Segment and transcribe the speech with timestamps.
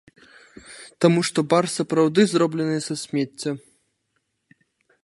[1.05, 3.51] Таму што бар сапраўды зроблены са смецця.